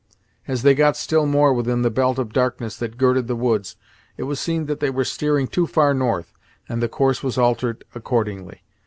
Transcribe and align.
As 0.47 0.63
they 0.63 0.73
got 0.73 0.97
still 0.97 1.27
more 1.27 1.53
within 1.53 1.83
the 1.83 1.91
belt 1.91 2.17
of 2.17 2.33
darkness 2.33 2.75
that 2.77 2.97
girded 2.97 3.27
the 3.27 3.35
woods, 3.35 3.75
it 4.17 4.23
was 4.23 4.39
seen 4.39 4.65
that 4.65 4.79
they 4.79 4.89
were 4.89 5.05
steering 5.05 5.45
too 5.45 5.67
far 5.67 5.93
north, 5.93 6.33
and 6.67 6.81
the 6.81 6.89
course 6.89 7.21
was 7.21 7.37
altered 7.37 7.83
accordingly. 7.93 8.63